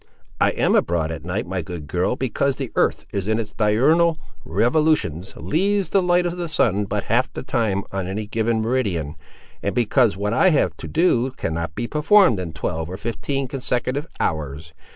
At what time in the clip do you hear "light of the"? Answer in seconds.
6.01-6.47